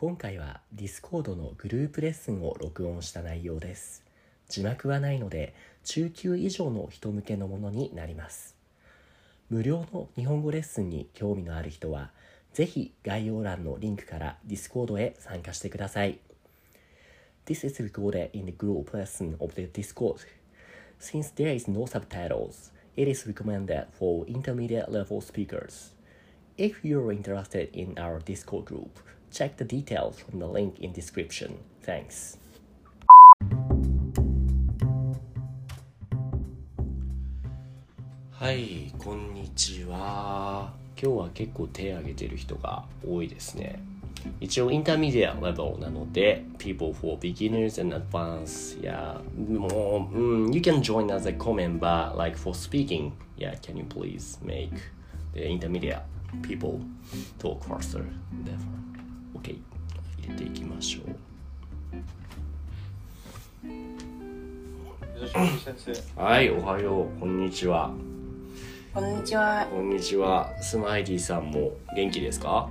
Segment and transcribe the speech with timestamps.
[0.00, 4.02] 今回は Discord のグループレッスンを録音した内容です
[4.48, 5.52] 字幕はないので
[5.84, 8.56] 中級以上の人向けのものになります
[9.50, 12.12] 無料の日本語レッスンに興味のある人は
[12.54, 16.18] ぜひ概要欄のリンクから Discord へ参加してください
[17.44, 20.20] This is recorded in the group lesson of the Discord
[20.98, 25.92] Since there is no subtitles, it is recommended for intermediate level speakers.
[26.56, 28.98] If you're interested in our Discord group,
[29.30, 31.58] check the details from the link in description.
[31.84, 32.38] Thanks.
[38.32, 40.72] はい、こんにちは。
[41.00, 43.80] 今日は結構手挙げてる人が多いですね。
[44.40, 53.12] 一応インターミディアレベルなので People for beginners and advanced yeah もう、うん、You can join as a co-member like for speaking
[53.38, 54.70] yeah can you please make
[55.32, 56.02] the intermediate
[56.42, 56.80] people
[57.38, 58.04] talk faster
[58.44, 58.80] therefore
[59.34, 61.00] OK 入れていきましょ
[65.20, 65.92] 吉見先生。
[65.92, 67.20] うはいおはよう。
[67.20, 67.92] こんにちは。
[68.94, 69.66] こんにちは。
[69.70, 70.50] こんにちは。
[70.62, 72.70] スマイリーさんも元気ですか？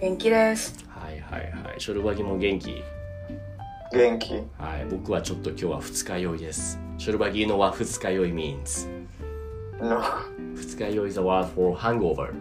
[0.00, 0.84] 元気です。
[0.88, 1.80] はいはいはい。
[1.80, 2.82] ショルバギも元気？
[3.92, 4.32] 元気。
[4.58, 6.78] はい僕はちょっと今日は二日酔いです。
[6.98, 8.88] ショルバギのは二日酔い means
[9.80, 10.00] no
[10.54, 12.32] 二日酔い is a word for hangover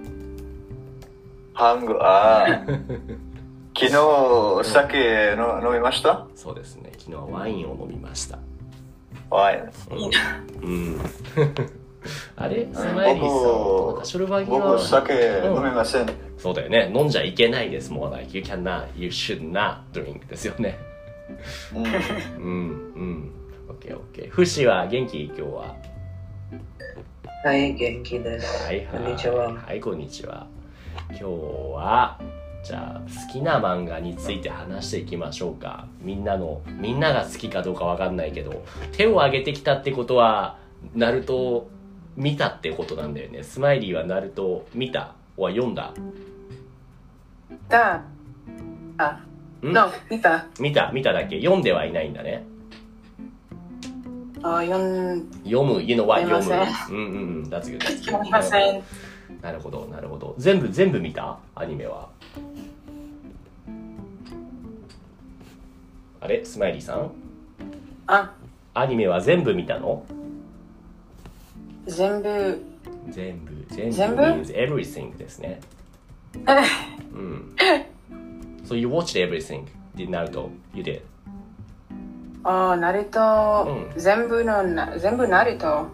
[1.53, 2.61] ハングああ。
[3.75, 6.27] 昨日酒の飲みました？
[6.35, 6.91] そうですね。
[6.97, 8.37] 昨日はワインを飲みました。
[9.29, 9.61] ワイン。
[10.61, 11.01] うん。
[12.35, 12.67] あれ？
[12.71, 14.59] スマイリーさんかショルバギは？
[14.73, 16.91] 僕酒飲みません、そうだよね。
[16.93, 17.91] 飲んじゃいけないです。
[17.91, 20.77] もう like you cannot you should not drink ですよね。
[21.75, 21.85] うん。
[21.85, 21.91] うん
[22.95, 23.31] うん。
[23.69, 24.29] オッケーオッケー。
[24.29, 25.23] フシは元気？
[25.25, 25.75] 今日は？
[27.43, 28.65] はい、元気です。
[28.65, 28.87] はいはい。
[28.87, 29.53] こんにちは。
[29.53, 30.45] はいこんにちは
[31.09, 31.23] 今日
[31.75, 32.19] は
[32.63, 35.85] じゃあ好きな漫画について話していきましょうか。
[36.01, 38.63] みんなのみんなが好きかどうかわかんないけど
[38.93, 40.57] 手を挙げてきたってことは
[40.95, 41.67] ナルト
[42.15, 43.43] 見たってことなんだよね。
[43.43, 45.13] スマイリーはナルト見た？
[45.35, 45.93] は読んだ？
[47.67, 48.01] だ。
[48.97, 49.19] あ、
[49.63, 50.45] ん？no 見た。
[50.59, 51.39] 見た見ただけ？
[51.41, 52.45] 読んではいないんだね。
[54.43, 56.95] あ、読ん読む？You know what 読む？
[56.95, 57.49] うんうんうん。
[57.49, 58.83] That's good that's good 読みません。
[59.43, 60.33] なるほどなるほど。
[60.37, 61.37] 全部全部見た？
[61.53, 62.07] アニメは。
[66.21, 66.43] あれ？
[66.45, 67.11] スマイリーさん？
[68.07, 68.33] あ、
[68.73, 70.05] アニメは全部見たの？
[71.85, 72.63] 全部。
[73.09, 73.91] 全部全部？
[73.93, 75.59] 全部 means everything ですね。
[77.13, 77.55] うん。
[78.63, 79.65] So you watched everything.
[79.95, 81.01] did Naruto you did
[82.45, 85.87] あ、ナルト、う全部のな、全部ナルト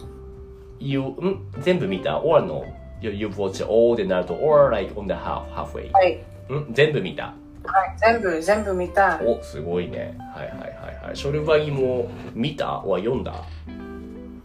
[0.79, 1.51] ？You ん？
[1.61, 2.63] 全部見た？Or no
[3.01, 6.17] You've watched all the Naruto or like on the half halfway はい。
[6.51, 7.33] ん全部見た。
[7.63, 9.19] はい、全部、全部見た。
[9.23, 10.17] おすごいね。
[10.33, 10.65] はいはいは
[11.03, 11.15] いはい。
[11.15, 12.79] ショルバギも見た？
[12.79, 13.43] は読んだ？
[13.67, 13.71] う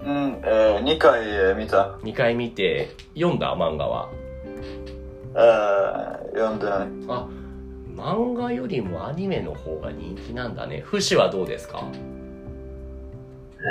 [0.06, 1.96] ん、えー、2回えー見た。
[2.02, 3.56] 2回見て読んだ？
[3.56, 4.10] 漫画は？
[5.34, 6.88] あー読んでない。
[7.08, 7.26] あ
[7.96, 10.80] 漫画よりもアニメの方が人気なんだね。
[10.84, 11.78] フシはどうですか？
[11.78, 11.90] は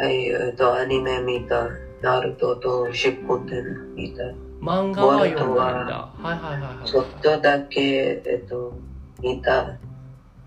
[0.10, 1.68] い、えっと、アニメ見た。
[2.02, 4.24] ナルトとシップテン見た。
[4.64, 5.84] 漫画は読んだ。
[5.84, 6.88] んだはいはいはいはい。
[6.88, 8.74] ちょっとだけ、えっと、
[9.22, 9.78] 見た。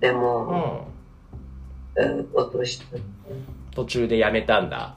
[0.01, 0.91] でも、
[1.97, 2.03] うん。
[2.03, 2.87] えー落とした。
[3.73, 4.97] 途中でやめたんだ。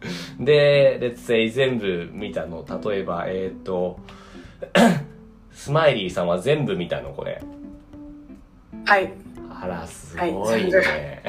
[0.40, 2.64] で、let's say 全部見たの。
[2.84, 4.00] 例えば、えっ、と、
[5.52, 7.42] スマイリーさんは全部見たのこれ。
[8.86, 9.12] はい。
[9.62, 11.22] あら、すはいごいね。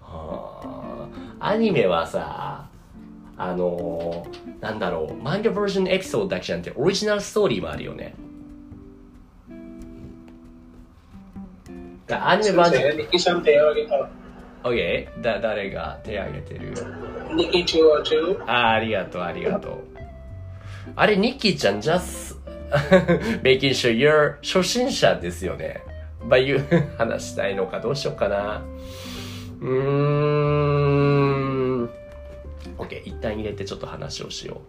[0.00, 1.08] は
[1.40, 2.66] あアニメはさ、
[3.36, 8.14] あのーなんだろう、漫画バージョンエピソードだけじゃなくて、オリジナルストーリーもあるよね。
[12.06, 14.23] だアニメバージョン、
[14.64, 15.22] OK?
[15.22, 16.72] だ、誰が手挙げてる
[17.34, 18.38] ニキ中央中。
[18.46, 19.78] あありがとう、ありがとう。
[20.96, 22.34] あれ、ニッキーちゃん、just
[23.42, 25.82] making sure you're 初心者ですよね。
[26.26, 26.64] ばいう
[26.96, 28.62] 話したいのか、どうしようかな。
[29.60, 29.70] うー
[31.82, 31.90] ん。
[32.78, 34.62] OK、一旦入れてちょっと話をしよ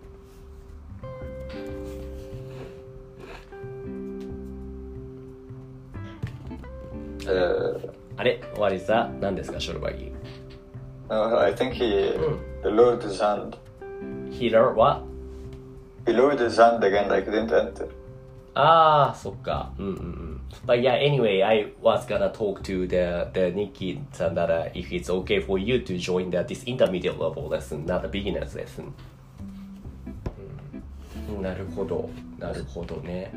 [7.24, 7.94] えーう。
[8.18, 10.12] あれ、終わりさ、何ですか、ショルバギ
[11.10, 12.18] no, I think he
[12.64, 13.58] lowered his hand.
[14.32, 15.04] ヒーラーは
[16.06, 17.90] He lowered his hand again, like didn't enter.
[18.56, 19.72] ああ、そっか。
[19.78, 20.42] うんうんうん。
[20.66, 25.10] But yeah, anyway, I was gonna talk to the, the Nikki さん that uh, if it's
[25.24, 28.94] okay for you to join the, this intermediate level lesson, not the beginner's lesson.
[31.30, 32.10] うんなるほど。
[32.40, 33.32] なるほどね。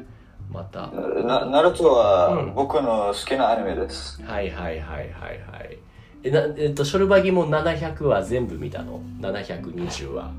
[0.50, 0.82] また。
[0.82, 0.90] は
[1.24, 4.20] なナルトはうん僕の好きなアニメです。
[4.22, 5.32] いはいはいはいは
[5.64, 5.78] い。
[6.22, 10.30] え、なえっと、ショルバギも700は全部見たの ?720 は。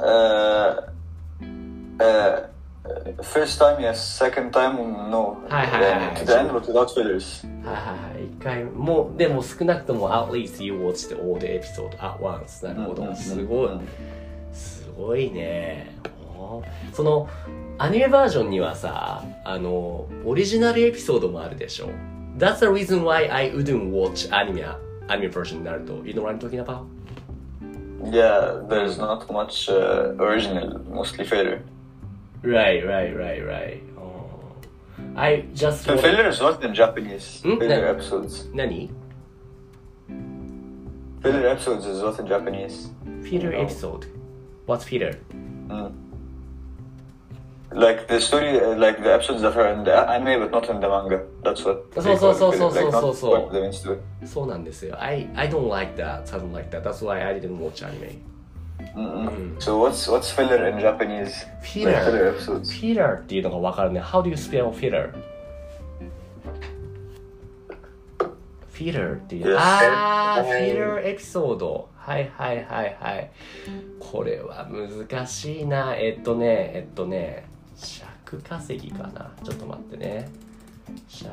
[0.00, 0.96] えー
[2.00, 2.56] えー
[3.20, 3.94] First time, yes.
[3.94, 4.76] Second time,
[5.10, 5.42] no.
[5.48, 7.46] はいはいはいはい To the end, but without fillers.
[7.66, 7.80] はいは
[8.12, 8.24] いはい。
[8.24, 12.64] 一回、もう、でも少なくとも at least you watched all the episode at once.
[12.64, 13.14] なるほど。
[13.14, 13.68] すごい。
[14.52, 15.96] すごいね。
[16.92, 17.28] その、
[17.78, 21.88] アニメバージョンにはさ、あの、オリジナルエピソードもあるでしょ。
[22.38, 24.60] That's the reason why I wouldn't watch anime,
[25.08, 26.04] anime version Naruto.
[26.06, 26.86] You know what I'm talking about?
[28.12, 31.62] Yeah, there's not much uh, original, mostly filler.
[32.42, 33.82] Right, right, right, right.
[35.16, 37.40] I just The filler is what in Japanese?
[37.42, 37.58] Hmm?
[37.58, 37.88] Filler No.
[37.88, 38.48] episodes.
[38.52, 38.90] 何
[41.22, 42.90] Filler episodes is what in Japanese?
[43.22, 44.06] Filler episode.
[44.66, 45.16] What's filler?
[45.68, 45.92] Mm.
[47.76, 50.80] Like the story, uh, like the episodes that are in the anime but not in
[50.80, 51.22] the manga.
[51.44, 51.92] That's what.
[51.94, 53.30] So, they so, call so, filler, so, like so, not so, so.
[53.30, 53.98] part of the main story.
[54.24, 54.96] そうなんですよ。
[54.98, 56.82] I, I don't like that, something like that.
[56.82, 58.22] That's why I didn't watch anime.
[58.96, 59.60] Mm-mm.
[59.60, 61.44] So what's what's filler in Japanese?
[61.62, 61.92] Filler.
[61.92, 62.72] Like filler episodes.
[62.72, 64.00] filler っていうのがわかるね。
[64.00, 65.12] How do you spell filler?
[68.72, 69.54] filler っていう。
[69.58, 71.90] あー、はい filler エピソード。
[71.94, 73.30] はいはいはいはい。
[74.00, 75.94] これは難しいな。
[75.94, 77.44] えっとね、えっとね、
[77.76, 79.30] 尺稼ぎかな。
[79.44, 80.28] ちょっと待ってね。
[81.08, 81.32] 尺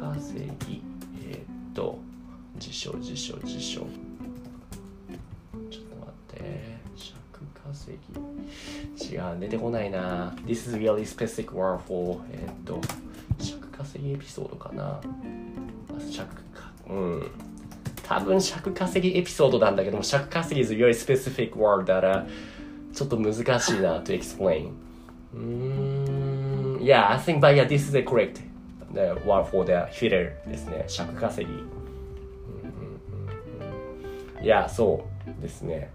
[0.00, 0.82] 稼ぎ。
[1.30, 1.98] えっと、
[2.58, 3.80] 辞書辞書辞書。
[3.80, 3.88] ちょっ
[5.84, 6.78] と待って。
[6.96, 7.16] 尺
[7.72, 7.98] 稼
[8.98, 9.14] ぎ。
[9.14, 10.34] 違う、出てこないな。
[10.46, 12.80] This is really specific word for えっと、
[13.38, 15.00] 尺稼ぎエピソードかな。
[16.10, 17.30] 尺か、うん。
[18.02, 22.26] 多分尺稼ぎエピソードなんだけども、尺稼ぎ is a very specific word that、uh,
[22.92, 24.85] ちょっと難しいな to explain.
[25.36, 26.78] うん。
[26.80, 28.40] Yeah, I think, but yeah, this is the correct
[28.92, 30.84] the word for the filler ですね。
[30.88, 31.52] 尺稼ぎ。
[31.52, 31.72] うんうんう
[34.34, 35.04] んうんいや、そ
[35.38, 35.90] うですね。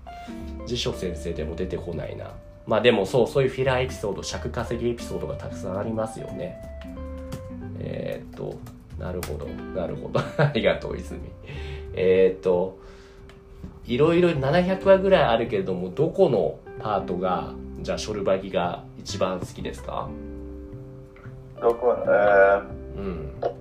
[0.65, 2.31] 辞書先生でも出てこないな。
[2.67, 6.61] まあでもそう、そういうフィラーエピソード、尺稼ぎエピソードがたくさんありますよね。
[7.79, 8.57] えー、っと、
[8.99, 10.19] なるほど、なるほど。
[10.37, 11.21] ありがとう、泉。
[11.93, 12.77] えー、っと、
[13.85, 20.09] いろいろ700話ぐらいあるけれども、どこのパートが、じゃあ、ショルバギが一番好きですか？
[21.61, 22.61] どこ、え
[22.97, 23.33] うん。
[23.41, 23.51] ー、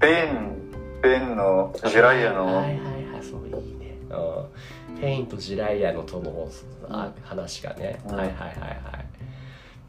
[0.00, 2.76] ペイン、ペインの自来也の、はいはい
[3.12, 3.96] はい、そういいね。
[4.10, 5.00] うん。
[5.00, 6.48] ペインと自来也のとの
[6.88, 8.00] あ話がね。
[8.08, 9.04] うんはいはいはいはい。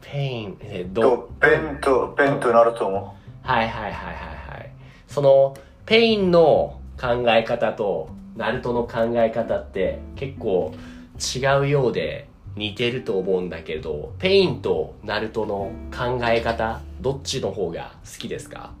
[0.02, 3.16] ペイン、えどと、ペンと、ペンとナルトも。
[3.42, 4.70] はいはいはいはいはい。
[5.08, 10.72] その、ペインの考え方と、ナルトの考え方って結構
[11.18, 18.72] 違うようで似てると思うんだけど、ペインとナルトの考え方、どっちの方が好きですか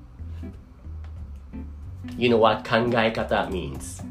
[2.16, 4.02] ?You know what 考え方 means?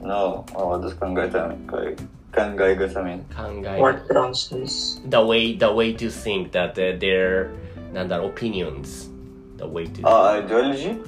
[0.00, 1.56] No, oh, das kann geil sein.
[2.32, 3.24] Kann geil sein.
[3.34, 5.00] 考え What nonsense.
[5.08, 7.48] the way, the way to think that uh, their,
[7.92, 9.10] なんだろう、opinions.
[9.58, 10.02] The way to...
[10.04, 11.00] Ah, ideology?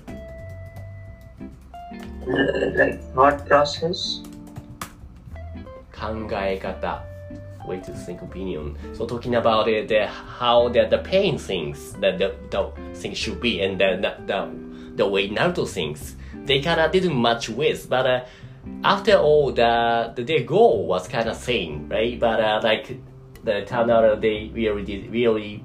[2.27, 4.23] uh, like thought process.
[5.93, 7.05] 考え方
[7.68, 12.18] way to think opinion so talking about it the, how the, the pain things that
[12.18, 16.80] the, the thing should be and the, the, the, the way Naruto thinks they kind
[16.80, 18.26] of didn't match with but uh,
[18.84, 23.00] after all the, the their goal was kind of same right but uh, like
[23.44, 25.64] the turned out they really did really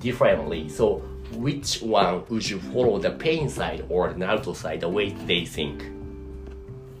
[0.00, 0.96] differently so
[1.32, 5.44] which one would you follow the pain side or the Naruto side the way they
[5.44, 5.92] think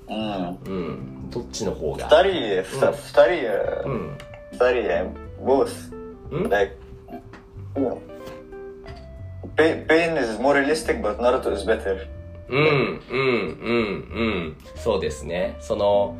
[0.08, 0.58] うん。
[0.64, 4.18] うんどっちの方が二人、ふた二人、うん
[4.51, 5.93] 二人、both.
[6.31, 6.77] うん Like,
[9.55, 12.07] pain, pain is more realistic, but Naruto is better.
[12.49, 14.57] うん、うん、うん、うん。
[14.75, 15.55] そうですね。
[15.59, 16.17] その、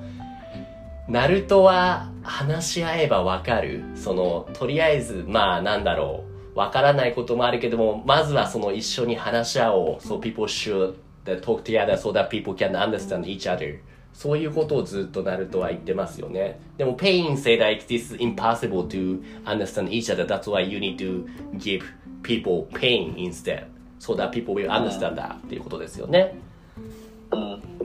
[1.07, 3.83] ナルトは話し合えばわかる。
[3.95, 6.31] その、とりあえず、まあ、なんだろう。
[6.57, 9.97] わからないこともあるけども、まずはその一緒に話し合おう。
[9.97, 10.95] So people should
[11.41, 13.79] talk together so that people can understand each other.
[14.13, 16.60] そういうことをずっとナルトは言ってますよね。
[16.77, 20.25] でも、ペイン say like this is impossible to understand each other.
[20.25, 21.25] That's why you need to
[21.58, 21.84] give
[22.24, 23.65] people pain instead.
[24.00, 26.36] So that people will understand that っていうことですよね。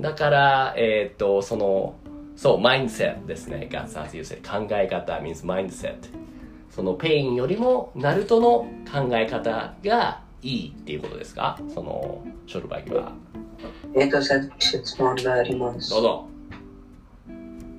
[0.01, 1.95] だから、えーっと、その、
[2.37, 3.69] そう、マインドセットですね。
[3.71, 5.97] That's as you say 考え方 means mindset。
[6.71, 13.13] そのペインよりも、ナルトの考え方がいいっていうことですかその、ショルバギは。
[13.95, 16.03] えっと、さ質問がありますどう。
[16.03, 16.29] ぞ。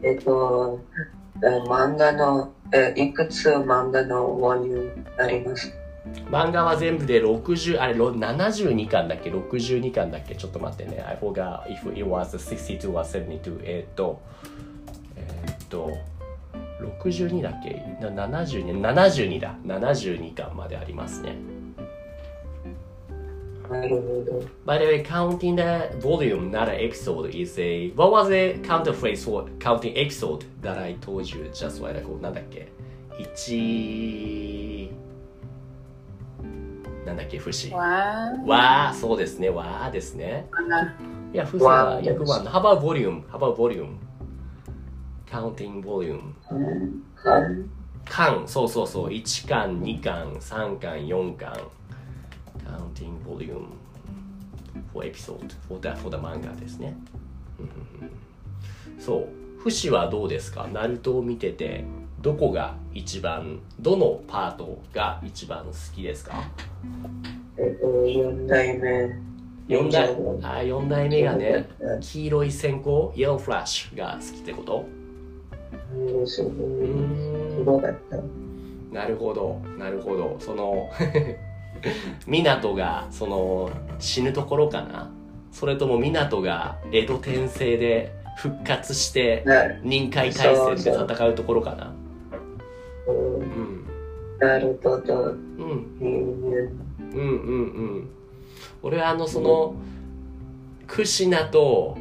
[0.04, 0.80] えっと、
[1.44, 5.72] え漫画の、えいくつ漫画のボリュームあります？
[6.32, 10.36] 漫画は全部で60、あれ、ろ72巻だっけ ?62 巻だっけ？
[10.36, 11.04] ちょっと待ってね。
[11.06, 13.60] I forgot if it was 62 or 72.
[13.64, 14.22] えーっと、
[15.16, 15.92] えーっと、
[17.02, 17.84] 62だっけ？
[18.02, 19.56] な ?72、72だ。
[19.66, 21.36] 72巻までありますね。
[23.70, 24.46] なるほど。
[24.66, 27.92] By the way, counting the volume, not an episode, is a.
[27.96, 32.20] What was the counter phrase for counting episode that I told you just while ago?
[32.22, 32.68] なんだっけ
[33.20, 34.92] ?1。
[37.06, 37.74] なんだっけ、節。
[37.74, 37.80] わ
[38.46, 40.48] わー、そうですね、わーですね。
[41.34, 42.46] いや、節はわー約1。
[42.46, 43.24] How about volume?
[43.30, 43.98] How about volume?
[45.30, 46.34] Counting volume.
[48.06, 49.10] 巻、そうそうそう。
[49.10, 51.54] 1巻、2巻、3巻、4巻。
[52.68, 53.68] Counting volume
[54.92, 56.96] for episode for the, for the manga ですね。
[59.00, 59.28] そう。
[59.64, 60.68] 節はどうですか？
[60.72, 61.86] ナルトを見てて、
[62.22, 66.34] どこが一番、どのパートが一番好きですか？
[67.58, 69.28] えっと、4代目。
[69.68, 74.86] 4代うんあ4代目がねうん黄色い閃光イエローフラッシュが好きってこと？
[75.94, 77.64] うん。
[78.94, 80.38] なるほどなるほど。
[80.40, 80.90] その
[82.28, 83.70] 湊がその
[84.00, 85.10] 死ぬところかな。
[85.52, 91.94] それとも湊が江戸転生で復活してな臨海大戦で戦うところかな。
[93.08, 93.36] うん。
[93.36, 93.86] うん。
[94.40, 95.38] ナルトとうん。
[96.00, 97.22] うんうんう
[98.00, 98.10] ん。
[98.84, 99.76] 俺はあのその
[100.86, 101.98] クシナと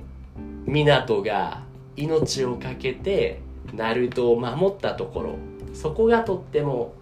[0.66, 1.62] 湊が
[1.96, 3.40] 命を懸けて
[3.72, 5.34] ナルトを守ったところ。
[5.72, 6.94] そこがとっても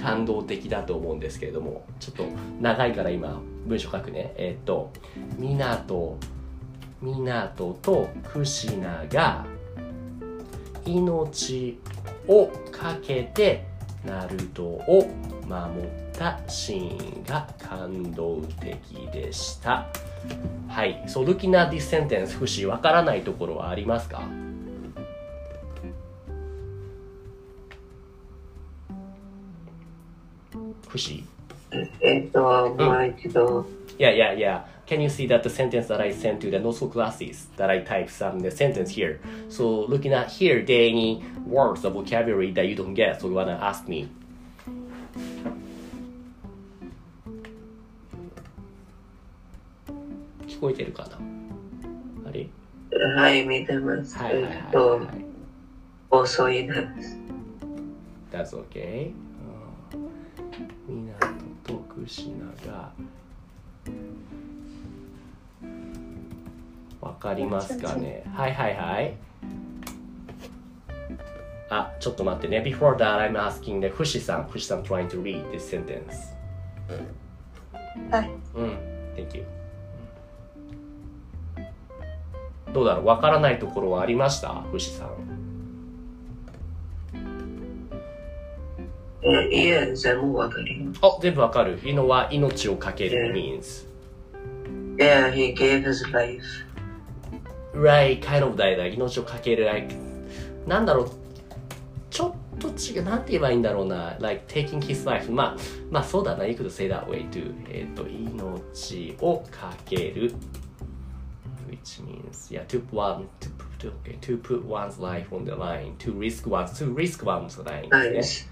[0.00, 2.24] 感動的だと思うんですけれどもちょっと
[2.60, 4.90] 長いから今文章書くねえっ、と
[5.38, 5.58] 湊
[7.02, 9.44] 湊とクシナが
[10.86, 11.78] 命
[12.28, 13.64] を懸けて
[14.04, 15.08] ナルトを
[15.48, 19.86] 守ったシーンが感動的でした。
[20.68, 21.04] はい。
[21.06, 24.22] So looking at this sentence, フシ、わからないところはありますか？
[30.91, 31.23] フシ
[32.01, 33.65] えっと、もう一度。
[33.97, 34.61] Yeah, yeah, yeah.
[34.85, 37.83] Can you see that the sentence that I sent to the Noso classes that I
[37.83, 39.19] typed some the sentence here?
[39.49, 43.33] So looking at here, there any words or vocabulary that you don't get, so you
[43.33, 44.09] wanna ask me.
[50.47, 51.19] 聞こえてるかな
[52.29, 52.47] あれ
[53.15, 54.17] はい、見てます。
[54.17, 55.25] はいはいはい、えっとは、い。
[56.09, 57.17] 遅いです。
[58.31, 59.11] That's okay.
[60.88, 61.14] みな
[61.64, 62.92] ととくしなが
[67.00, 68.24] わかりますかね？
[68.34, 69.14] はいはいはい。
[71.70, 72.62] あ、ちょっと待ってね。
[72.64, 73.88] Before that, I'm asking the
[74.20, 76.32] さん、さん trying to read this sentence.
[78.10, 78.30] はい。
[78.54, 78.78] うん、
[79.16, 79.44] Thank you.
[82.72, 83.06] どうだろう？
[83.06, 84.62] わからないところはありました？
[84.70, 85.08] ふしさん。
[89.24, 91.00] いえ、全部わかります。
[91.02, 91.78] あ、全部わかる。
[91.84, 93.86] イノは命をかける means.
[94.96, 96.42] Yeah, he gave his life.
[97.74, 99.94] right kind of だ命をかける like
[100.66, 101.10] なんだろう
[102.10, 105.56] ちょっと違うなんて言えばいいんだろうな like taking his life まあ
[105.90, 110.34] まあそうだな you could say that way too えっ、と命をかける
[111.68, 115.52] which means yeah to one to put to, okay, to put one's life on the
[115.52, 118.51] line to risk one's to risk one's life ですね.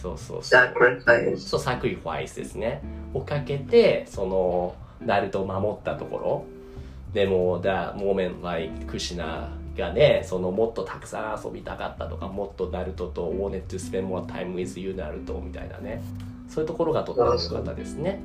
[0.00, 0.56] そうそうそ
[1.32, 2.82] う.そう、 sacrifice ですね。
[3.14, 4.74] をかけて、その、
[5.04, 6.44] ナルトを守ったところ。
[7.12, 16.02] でも、だ、moment like クシナがね、その、もっとたくさん遊びたかったとか、もっとナルトと wanted to spend more time with you ナルトみたいなね。
[16.48, 18.20] そういうところがとっても良かったですね。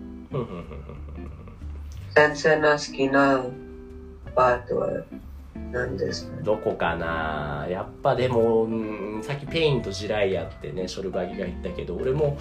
[2.16, 3.44] 先生の好きな
[4.36, 4.90] パートは
[5.74, 12.38] 何ですかどこかなやっぱでも、うんさっきペインとジライアってね、ショルバギが言ったけど、俺も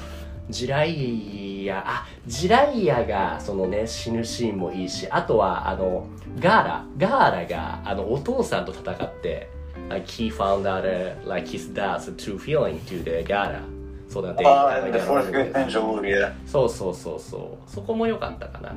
[0.51, 6.07] ジライア、あ、ジライアがそのね、死ぬシーンもいいし、あとはあの、
[6.39, 9.49] ガーラ、ガーラがあの、お父さんと戦って、
[9.89, 13.61] like he found out、uh, like his dad's true feeling to the ガーラ。
[14.09, 14.45] そうだね。
[14.45, 16.33] Ah, and the fourth angel, yeah.
[16.47, 17.71] そうそうそうそう。
[17.71, 18.75] そこも良かったかな。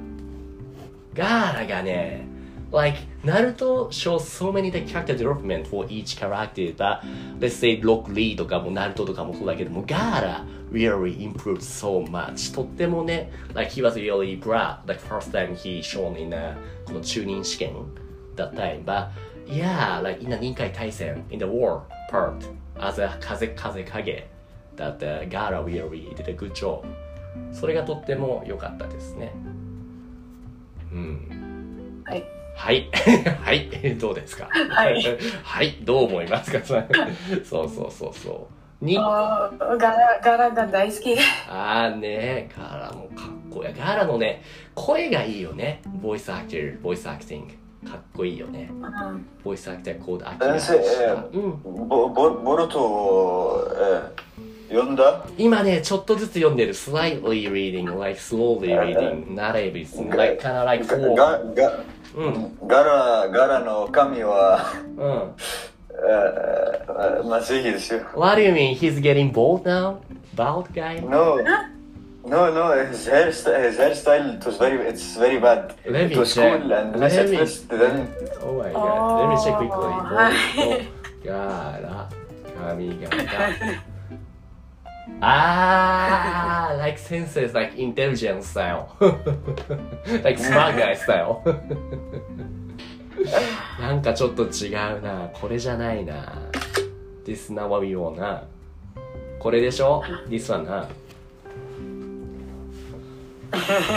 [1.14, 2.35] ガーラがね、
[2.76, 7.06] like, Naruto shows so many the character development for each character that,
[7.40, 12.54] let's say, Rock Lee とかも Naruto とかもそうだけども、ガーラ really improved so much.
[12.54, 17.74] とってもね、like, he was really proud, like, first time he shown in a, この中任試験
[18.36, 18.84] that time.
[18.84, 19.08] But,
[19.48, 22.46] yeah, like, in a 任海対戦 in the war part,
[22.78, 24.28] as a 風風影
[24.76, 26.84] that uh, Gara really did a good job.
[27.54, 29.32] それがとっても良かったですね。
[30.92, 32.04] うん。
[32.06, 32.45] はい。
[32.56, 32.90] はい。
[33.44, 33.70] はい。
[34.00, 34.48] どうですか？
[34.70, 35.04] はい。
[35.44, 35.78] はい。
[35.82, 36.60] どう思いますか？
[36.66, 36.78] そ
[37.64, 38.48] うそうそうそ
[38.82, 38.86] う。
[38.86, 41.16] に、ガラガラが大好き。
[41.50, 43.74] あーね、ガラもかっこいい。
[43.78, 44.42] ガラのね、
[44.74, 45.82] 声がいいよね。
[46.02, 47.54] voice actor、voice acting。
[47.90, 48.70] かっこいいよね。
[48.72, 50.60] うん voice actor コードアキラ。
[50.60, 51.62] 先生、えうん。
[51.88, 53.72] ボボボルトを、
[54.70, 55.24] えー、読んだ？
[55.38, 56.74] 今ね、ちょっとずつ読んでる。
[56.74, 61.84] slightly reading, like slowly reading, not everything, like kind of like ガ four.
[62.67, 65.35] ガラガラの神は、うん。
[65.93, 68.01] え ー、マジですよ。
[68.15, 68.75] What do you mean?
[68.77, 69.99] He's getting bald now?
[70.35, 71.01] Bald guy?
[71.03, 71.39] No,
[72.25, 72.73] no, no.
[72.91, 75.75] His hairstyle, his hairstyle, it was very, it's very bad.
[75.85, 76.61] Let me it was check.
[76.63, 77.69] cool and Let nice at me- first.
[77.69, 78.09] Then
[78.43, 79.21] Oh my god.
[79.21, 79.71] Let me check quickly.
[79.71, 80.89] は Bald い
[81.27, 81.33] ガ
[81.83, 82.09] ラ、
[82.69, 83.17] 髪型。
[85.22, 88.88] あー、like senses, like intelligence style.
[90.24, 91.42] like smart guy style.
[93.80, 95.30] なんかちょっと違うな。
[95.34, 96.34] これじゃないな。
[97.26, 98.44] This not what we want な。
[99.40, 100.88] これでしょ ?This one な。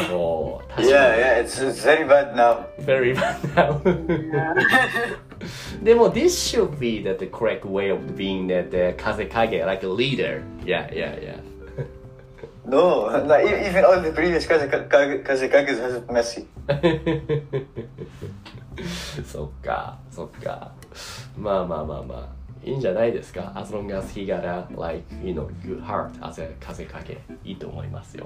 [0.09, 2.65] そう、yeah, yeah, it's very bad now.
[2.85, 5.28] very bad now.
[5.84, 10.42] でも、this should be that the correct way of being that the 風影 like a leader.
[10.66, 11.40] Yeah, yeah, yeah.
[12.66, 16.48] No, like, e- even all the previous Kaze Kazekakis has it messy.
[19.26, 20.72] そっか、そっか。
[21.38, 22.44] まあまあまあまあ。
[22.66, 27.20] いいんじゃないですか ?as long as he got a, like, you know, good heart as a 風影。
[27.44, 28.26] いいと思いますよ。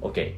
[0.00, 0.34] OK。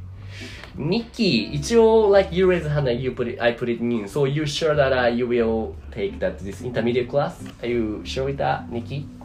[0.76, 4.06] ニッキー、一応、like, you raise hand and you put it, I put it in.
[4.06, 7.36] So you sure that、uh, you will take that this intermediate class?
[7.62, 9.18] Are you sure with that, ニッキー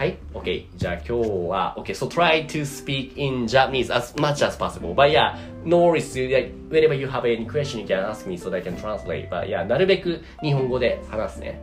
[0.00, 0.66] はい、OK。
[0.76, 1.12] じゃあ今日
[1.50, 1.92] は、OK。
[1.92, 4.94] So try to speak in Japanese as much as possible.
[4.94, 6.14] But yeah, no worries.
[6.16, 9.28] Like, whenever you have any question, you can ask me so that I can translate.
[9.28, 11.60] But yeah, なるべく日本語で話すね。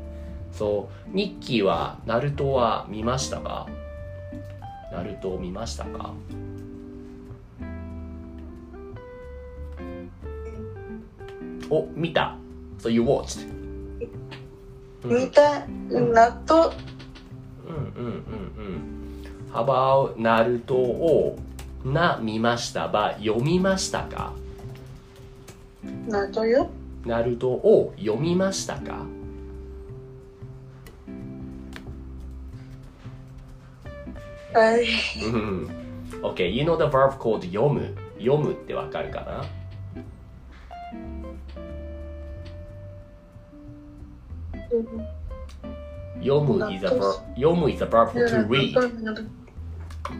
[0.51, 3.67] そう、ニッキーは、ナルトは見ましたか
[4.91, 6.13] ナルトを見ましたか
[11.69, 12.35] お、見た
[12.79, 13.47] ?So you watched?
[15.03, 16.75] 見た納豆
[17.67, 18.13] うんうんうん
[18.57, 19.53] うん。
[19.53, 21.37] How about ナルトを
[21.85, 24.33] な見ましたば読みましたか？
[26.07, 26.69] 納豆よ
[27.05, 29.05] ナルトを読みましたか？
[34.53, 34.85] はい
[35.23, 35.69] うん。
[36.23, 37.95] OK, you know the verb called 読む。
[38.19, 39.45] 読むってわかるかな？
[46.20, 48.74] 読む is a verb, 読む is a verb to read.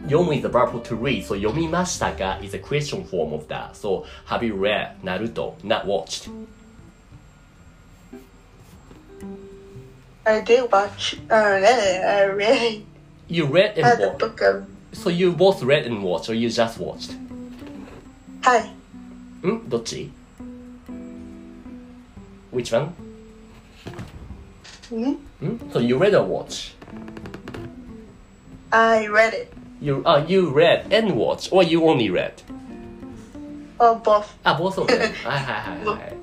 [0.07, 1.23] 読む is a verb to read.
[1.23, 3.73] So 読みましたか is a question form of that.
[3.75, 5.53] So have you read Naruto?
[5.63, 6.29] Not watched.
[10.25, 12.83] I did watch uh, I read
[13.27, 14.19] You read uh, and the watched.
[14.19, 17.11] book of So you both read and watched or you just watched?
[18.41, 20.11] はいんどっち
[22.51, 22.93] Which one?
[24.88, 25.12] Hmm?
[25.40, 25.70] Hmm?
[25.72, 26.74] So you read or watch?
[28.70, 29.52] I read it.
[29.80, 32.32] You uh, you read and watch or you only read?
[33.78, 34.24] Oh, both.
[34.42, 35.12] あ、暴走ね。
[35.24, 36.16] はいはいはいはい。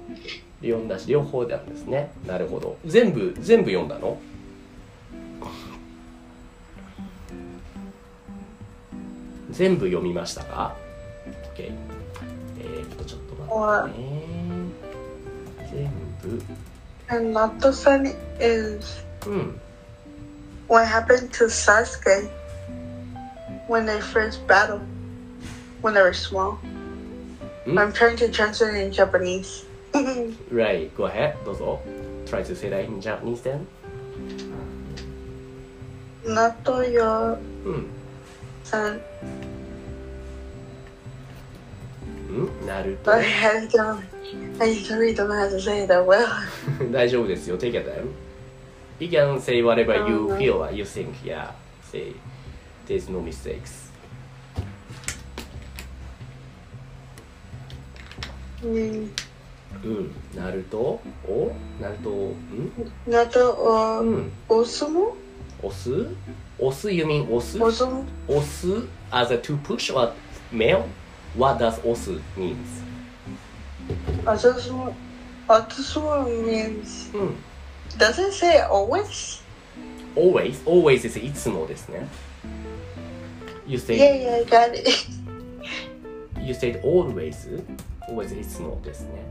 [0.62, 2.12] 読んだし、両方なんですね。
[2.26, 2.78] なるほど。
[2.86, 4.18] 全部、全部読んだの
[9.52, 10.76] 全部読みましたか
[11.56, 11.72] ?OK。
[12.60, 14.24] えー、っと、ちょっと待ってね。
[15.72, 16.42] 全部。
[17.10, 19.54] And not so funny is mm.
[20.68, 22.30] what happened to Sasuke
[23.68, 24.82] when they first battled
[25.82, 26.60] when they were small.
[27.66, 27.80] Mm.
[27.80, 29.66] I'm trying to translate in Japanese.
[30.52, 31.80] right, go ahead, dozo.
[32.26, 33.68] Try to say that in Japanese then.
[36.26, 37.86] Nato mm.
[38.64, 39.00] san.
[42.28, 44.12] Mm, Naruto.
[44.60, 46.28] I say it that well.
[46.92, 47.58] 大丈夫ですよ。
[47.58, 48.08] Take your time.
[49.00, 51.14] You can say whatever you うん feel, you think.
[51.24, 51.52] Yeah.
[51.92, 52.14] Say,
[52.88, 53.86] there's no mistakes.
[58.64, 59.10] Mm,
[59.84, 60.12] うん。
[60.36, 61.02] ナルトを
[61.82, 62.72] ナルトを、ん
[63.08, 64.32] Nato う or ん。
[64.50, 65.14] Osumu?
[65.62, 66.08] 押す
[66.60, 68.04] 押す you mean 押す Osumu?
[68.28, 68.68] 押す
[69.12, 70.12] as a to push or
[70.52, 70.84] male?
[71.38, 72.56] What does 押す means?
[74.26, 74.94] Osumu
[75.48, 77.36] Osumu means うん。
[77.98, 79.42] does it say always?
[80.16, 82.08] always, always is いつもですね。
[83.68, 84.88] You say, Yeah, yeah, got it.
[86.42, 87.64] you said always?
[88.10, 89.24] always いつもですね。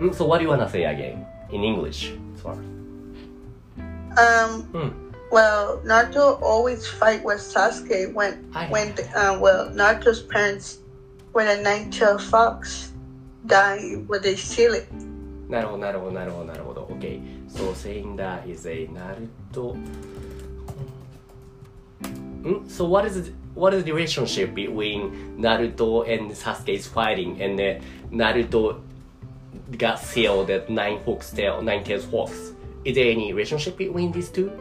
[0.00, 1.24] ん So what do you wanna say again?
[1.50, 2.12] In English?
[2.42, 2.56] Sorry.
[4.16, 5.05] Um, うん。
[5.31, 8.67] well, Naruto always fight with Sasuke when Hi.
[8.69, 10.79] when uh, well Naruto's parents
[11.31, 12.91] when a nine-tailed fox
[13.47, 14.87] die when they steal it.
[15.49, 16.81] なるほど、なるほど、なるほど、なるほど。
[16.83, 19.75] OK。So saying that is a ナルト。
[22.43, 27.79] ん So what is the, what is the relationship between Naruto and Sasuke's fighting and uh,
[28.11, 28.81] Naruto
[29.77, 32.53] got sealed at nine fox tail, nine tails fox?
[32.83, 34.51] Is there any relationship between these two?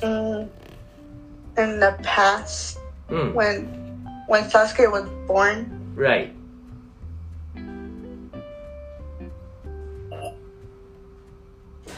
[0.00, 0.48] Mm.
[1.56, 2.78] In the past,
[3.08, 3.34] うん。
[3.34, 3.66] when
[4.28, 6.32] when Sasuke was born, Right.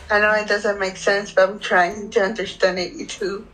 [0.08, 3.44] I know it doesn't make sense, but I'm trying to understand it too.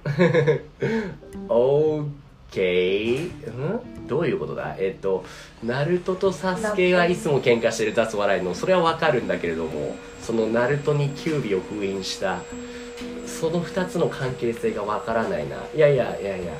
[1.48, 5.24] OK んどういうことだえっと
[5.64, 12.40] ナルトとサスケがいつも喧嘩してる雑笑いのそれはわかるんだけれどもそのナルトにキュービを封印した
[13.42, 15.56] その2つの関係性がわからないな。
[15.74, 16.52] いやいやいやいや。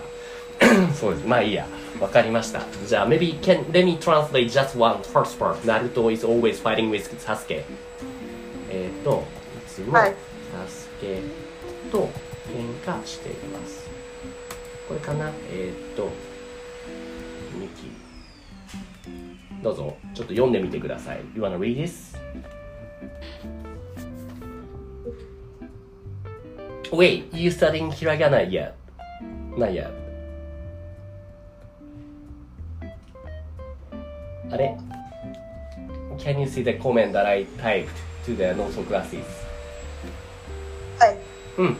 [0.93, 1.27] そうです。
[1.29, 1.65] まあいいや。
[2.01, 2.61] わかりました。
[2.89, 5.65] じゃあ maybe can let me translate just one first part.
[5.65, 7.65] ナルト is always fighting with サスケ
[8.69, 9.23] えっと
[9.65, 10.15] いつもはい。
[10.67, 11.21] サスケ
[11.93, 12.09] と
[12.49, 13.89] 喧嘩しています。
[14.89, 15.31] これかな？
[15.53, 16.09] えーっと
[17.57, 17.93] ミキ。
[19.63, 19.97] どうぞ。
[20.15, 21.21] ちょっと読んでみてください。
[21.37, 22.19] You wanna read this?
[26.92, 28.76] Wait, you studying hiragana yet?
[29.58, 29.92] Not yet
[34.50, 34.78] あれ
[36.18, 37.90] Can you see the comment that I typed
[38.26, 39.26] to the notes of classes?
[41.00, 41.16] Hi.
[41.56, 41.74] Hmm.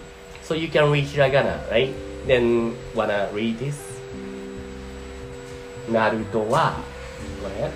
[0.44, 1.94] So you can read hiragana, right?
[2.28, 3.76] Then wanna read this?
[5.90, 6.74] ナルトは
[7.42, 7.72] これ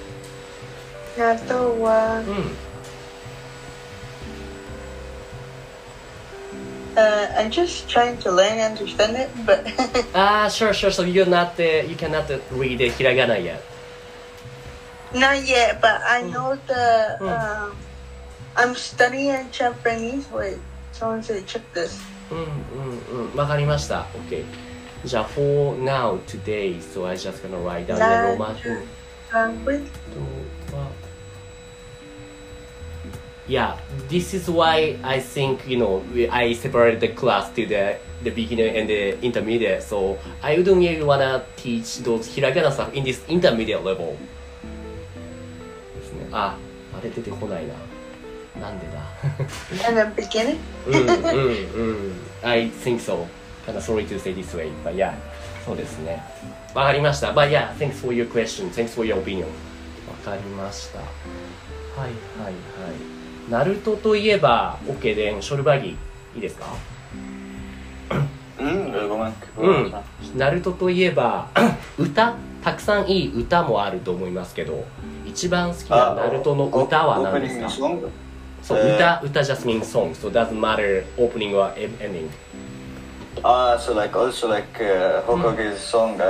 [1.17, 2.64] Naruto wa うん。
[6.97, 9.65] uh, I'm just trying to learn and understand it, but
[10.13, 10.91] Ah, sure, sure.
[10.91, 13.61] So you're not, uh, you cannot uh, read the hiragana yet.
[15.13, 15.81] not yet.
[15.81, 16.31] But I Mm.
[16.31, 17.27] know the Mm.
[17.29, 17.77] um,
[18.55, 20.27] I'm studying Japanese.
[20.31, 20.57] Wait,
[20.91, 21.99] someone said check this.
[22.31, 23.37] うんうんうん。
[23.37, 24.05] わかりました。
[24.29, 24.43] OK。
[25.03, 28.87] じゃあ、for now, today, so I just gonna write down the な Roman うん
[29.31, 29.87] Language.
[30.69, 30.87] とは
[33.48, 33.76] Yeah,
[34.08, 38.30] this is why I think, you know, we- I separated the class to the, the
[38.30, 43.22] beginner and the intermediate, so I wouldn't really wanna teach those hiragana stuff in this
[43.28, 44.16] intermediate level.
[45.94, 46.26] ですね。
[46.32, 46.56] あ、
[46.92, 47.74] あれ出てこないな。
[48.60, 49.00] なんでだ
[50.16, 50.58] the beginning.
[50.86, 52.12] うんうんうん。
[52.42, 53.26] I think so.
[53.66, 55.14] Kinda sorry to say this way, but yeah.
[55.64, 56.20] そうですね。
[56.74, 57.32] わかりました。
[57.32, 58.70] But yeah, thanks for your question.
[58.70, 59.42] Thanks for your opinion.
[59.44, 60.98] わかりました。
[60.98, 61.08] はい
[62.00, 62.10] はい
[62.44, 63.15] はい。
[63.48, 65.96] ナルトといえば、オケデン、ショルバギー、い
[66.38, 66.66] いですか、
[70.36, 71.48] ナルトといえば、
[71.96, 74.84] 歌、たくさんいい歌もあると思いますけど、
[75.24, 77.68] 一番好きなナルトの歌は何ですか、
[78.74, 80.76] 歌、歌、ジャスミン、ソング、そう、ダズマ、
[81.54, 82.22] はエンデ。
[83.78, 84.82] そう、なんか、also like、
[85.56, 86.24] ゲズ、ソング、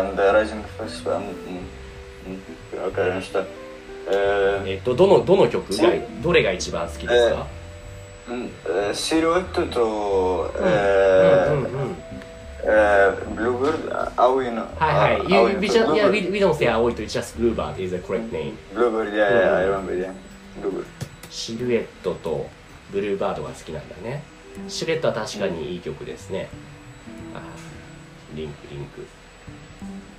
[3.32, 3.65] か。
[4.06, 5.92] Uh, えっとどのどの曲が
[6.22, 7.46] どれが一番好きですか、
[8.28, 10.64] mm, uh, シルエットと、うん。
[10.64, 11.96] うん
[12.62, 13.34] えうん。
[13.34, 14.62] ー、ブルーバード、青いの。
[14.76, 15.32] はいはい。
[15.32, 18.54] You, い we, の just, we, don't say 青いと it's just bluebird is the correct name.
[18.74, 20.12] ーバード、yeah, yeah, I remember, yeah.
[20.60, 20.84] ブルーバー
[21.30, 22.48] シルエットと
[22.92, 24.22] ブルーバードが好きなんだね。
[24.68, 26.48] シルエットは確かにいい曲ですね。
[27.34, 27.42] あ
[28.34, 29.06] リンクリンク。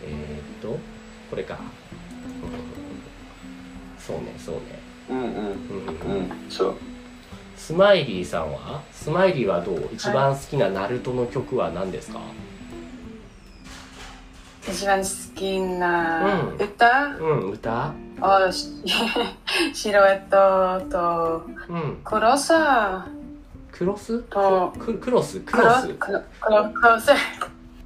[0.05, 0.77] えー、っと
[1.29, 1.59] これか
[4.07, 4.61] そうねそうね。
[5.09, 5.15] ド。
[5.15, 5.27] うんうん。
[5.27, 5.35] うん。
[6.15, 6.75] うん、そう。
[7.57, 8.81] スマイリーさんは？
[8.93, 9.89] スマイリーはどう？
[9.91, 12.19] 一番好きなナルトの曲は何ですか、
[14.69, 16.55] 一番好きなうん。
[16.55, 17.17] 歌？
[17.19, 17.93] うん、歌？
[18.21, 18.69] をし
[19.73, 21.45] シルエットと。
[21.67, 21.99] うん。
[22.03, 23.07] 黒さ
[23.71, 24.19] クロス？
[24.23, 24.73] と。
[24.79, 25.39] ククロス？
[25.41, 27.13] ク黒ロス黒黒黒さ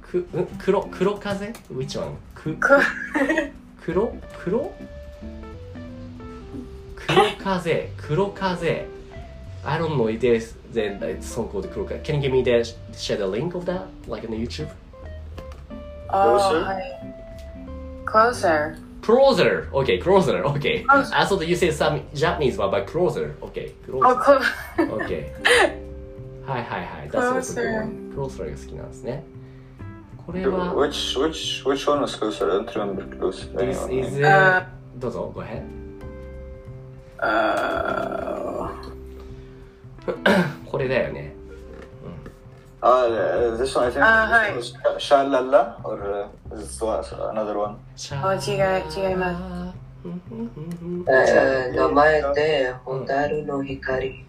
[0.02, 2.16] くん黒黒風？Which one?
[2.34, 2.56] く。
[3.84, 4.14] 黒？
[4.42, 4.72] 黒？
[7.06, 8.86] 黒黒風黒風
[9.64, 12.64] I don't know if there's then it's song called 黒風 Can you give me the
[12.96, 14.68] share the link of that like on the YouTube?
[16.08, 16.64] あ Closer？
[16.64, 16.82] はい
[18.04, 21.14] Closer Closer Okay closer Okay Closer.
[21.14, 24.40] I thought that you said some Japanese one but closer Okay お closer
[24.76, 25.32] こ OK
[26.46, 27.80] はいはいはい That's also the Closer.
[27.80, 29.24] one Closer が好きなんですね
[30.26, 32.48] これ Which は which which one was closer?
[32.50, 33.48] I don't remember close.
[33.56, 35.62] This is あ uh, どうぞ Go ahead
[37.21, 38.71] あ
[40.65, 41.33] これだよね
[42.79, 44.53] Ah, uh, this one I think Ah, hi.
[44.53, 47.75] this one was Shalala or uh, is it one- another one?
[48.21, 49.75] あ違う違います
[51.09, 54.23] えー名前で、ホタルの光。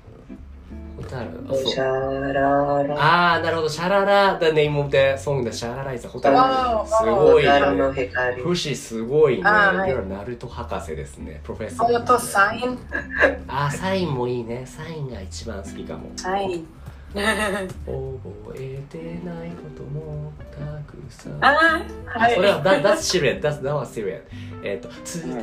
[1.01, 2.95] シャララ。
[2.95, 3.69] ああ、なるほど。
[3.69, 5.51] シャララ、the name of the song だ。
[5.51, 6.08] シャラライズ。
[6.08, 6.38] ホタル
[6.88, 7.49] すごいね。
[8.08, 8.41] 光。
[8.41, 9.43] フシすごいね。
[9.43, 9.73] は
[10.08, 11.41] ナルト博士ですね。
[11.43, 12.03] プロフェッサあー。
[12.06, 12.77] とサイン
[13.47, 14.63] あー、サインもいいね。
[14.65, 16.12] サインが一番好きかも。
[16.15, 16.67] サイン
[17.13, 20.58] 覚えてないこともた
[20.91, 21.45] くさん。
[21.45, 23.39] ああ、それは、は that, that's serious.
[23.39, 24.21] That's, that was serious.
[24.63, 25.39] えっと、伝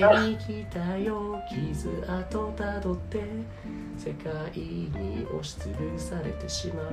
[0.00, 3.22] えに来たよ、傷跡たどって、
[4.00, 6.92] 世界に押しつぶされてしまう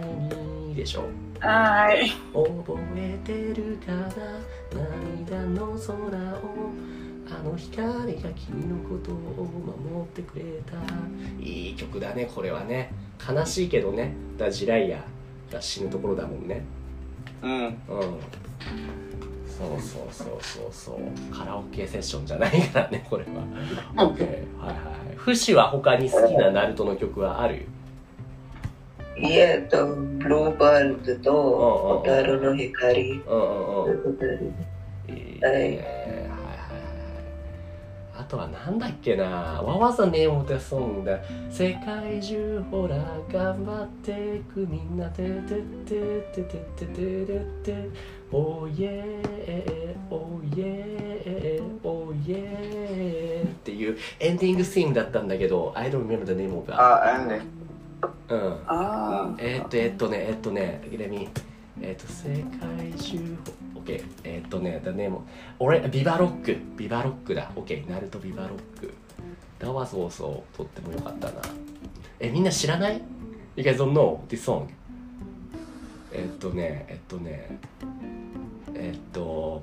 [0.00, 0.02] 前
[0.68, 1.04] に、でしょ。
[1.38, 2.08] はい。
[2.32, 4.08] 覚えてるかな？
[5.28, 6.72] 涙の空を
[7.28, 9.46] あの光が君のことを
[9.92, 10.72] 守ってくれた。
[11.38, 12.90] いい曲だねこれはね。
[13.28, 14.14] 悲しいけどね。
[14.38, 15.04] だジライア
[15.52, 16.64] が死ぬところだもんね。
[17.42, 17.76] Mm.
[17.86, 18.18] うん
[19.58, 21.34] そうそうそうそうそう。
[21.34, 23.30] カラオケセッションじゃないからねこれは。
[23.96, 24.20] OK
[24.58, 24.74] はいは
[25.12, 25.16] い。
[25.16, 27.66] フシは他に好きなナルトの曲はある？
[29.18, 33.12] いえと、ブルーバードと、ホタルの光。
[33.12, 34.02] うんうんうん。
[34.02, 34.12] ホ
[35.40, 35.48] タ
[38.18, 39.24] あとはなんだっけな。
[39.62, 41.18] わわざねモテソングだ。
[41.50, 42.96] 世界中ほら
[43.30, 45.94] 頑張ってくみんなててて
[46.32, 46.42] てて
[46.76, 47.90] てててて
[48.32, 57.40] おいえおいえおいえっていうエンディングシーンだったんだけど I don't remember the name of it あエンディン
[58.28, 63.36] グうんあえっとえっとねえっとねレミ、えっとねえーと世界中
[63.74, 65.22] OK えーえっとねだねもう
[65.60, 66.56] 俺ビバロック。
[66.76, 67.50] ビバロックだ。
[67.54, 68.94] OK ナルトビバロック。
[69.58, 70.56] だわそうそう。
[70.56, 71.42] とってもよかったな。
[72.20, 73.02] えみんな知らない
[73.56, 74.66] ?You guys don't know this song?
[76.12, 77.58] えっとねえっとね
[78.74, 79.62] えっと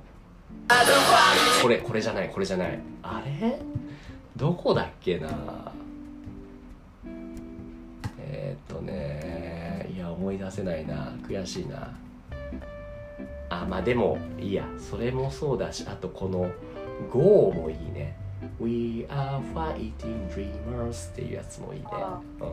[1.62, 2.80] これこれじゃないこれじゃない。
[3.02, 3.60] あれ？
[4.36, 5.71] どこだっけな？
[8.19, 11.15] えっとねいや思い出せないな。
[11.28, 11.95] 悔しいな。
[13.62, 14.66] あまあでもいいや。
[14.80, 16.52] それもそうだしあとこの
[17.12, 18.18] 「GO」もいいね
[18.60, 21.88] 「We are fighting dreamers」っていうやつもいいね。
[21.92, 22.20] あ。
[22.42, 22.50] うん。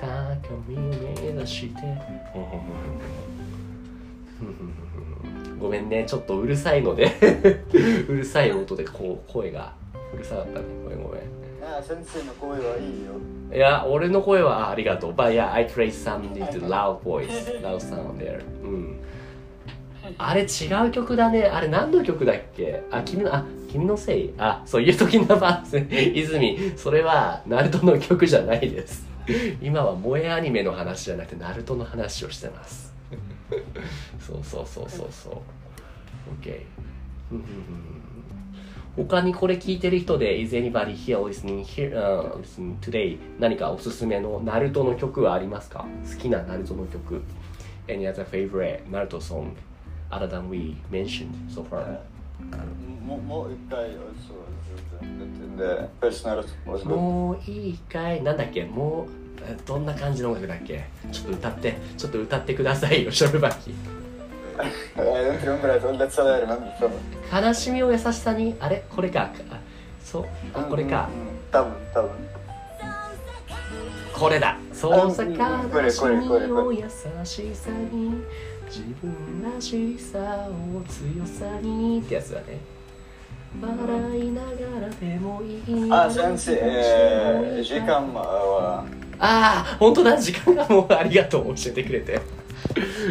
[0.00, 1.80] 高み目指して。
[5.60, 6.04] ごめんね。
[6.06, 7.12] ちょっとうるさいので。
[8.08, 9.74] うるさい音でこう声が
[10.14, 10.64] うるさかったね。
[10.84, 11.20] ごめんごめん。
[11.60, 13.12] Yeah, 先生の声はいいよ。
[13.54, 15.12] いや、俺の声はあありがとう。
[15.12, 18.42] But yeah, I create some little loud voice, loud sound there.
[18.62, 18.96] うん。
[20.18, 21.44] あれ違う曲だね。
[21.44, 22.82] あれ何の曲だっけ？
[22.90, 24.34] あ、君の、あ、君のせい？
[24.38, 25.78] あ、そういう時のバース、
[26.14, 26.72] 泉。
[26.76, 29.06] それは、ナルトの曲じゃないです。
[29.62, 32.92] 今は萌えアニメの話じゃなくて、ナルトの話をしてます。
[34.20, 35.34] そうそうそうそうそう。
[36.42, 36.60] OK
[38.96, 45.86] 他にこれ聞いてる人で Is anybody here listening here、uh, listening today 何かおすすめのナルトの曲はありますか？
[46.12, 47.22] 好きなナルトの曲。
[47.86, 49.52] Any other favorite ナルト song?
[50.10, 51.98] Other than we mentioned so far?
[53.06, 53.50] もうもう
[57.50, 58.64] いいかいなんだっけ？
[58.64, 59.10] もう
[59.42, 60.84] えどんな感じの音楽だっけ？
[61.12, 63.74] ちょっと歌ってちょっと歌ってくださいよ ショルバキ。
[67.32, 68.54] 悲しみを優しさに？
[68.60, 68.84] あれ？
[68.88, 69.30] これか。
[69.50, 69.58] あ
[70.04, 70.24] そう？
[70.54, 71.08] あこれか。
[71.50, 72.10] 多分多分。
[74.14, 74.58] これだ。
[74.72, 75.32] そうさうん。
[75.34, 76.18] 悲しこれこれ。
[76.28, 76.84] これみを優
[77.24, 78.22] しさに
[78.70, 82.60] 自分らしさを強さにってやつだね。
[83.60, 84.48] 笑いなが
[84.80, 85.92] らでもいい。
[85.92, 88.84] あ先生、えー、時間は？
[89.18, 90.16] ああ本当だ。
[90.16, 91.46] 時間がもうありがとう。
[91.56, 92.20] 教えてくれて。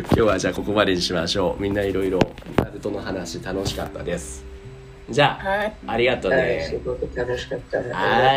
[0.05, 1.61] 今日はじゃあここまでにしましょう。
[1.61, 2.19] みんないろいろ
[2.55, 4.45] ナルトの話楽しかったです。
[5.09, 5.75] じゃあはい。
[5.87, 7.79] ありがとうはい、すねごく楽しかった。
[7.79, 7.83] は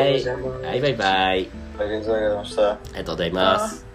[0.09, 1.49] いバイバイ。
[1.79, 2.73] ありがとうございました。
[2.73, 3.87] ありがとうございます